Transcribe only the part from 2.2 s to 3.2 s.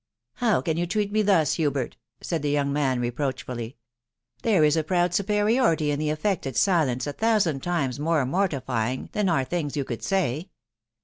said the young man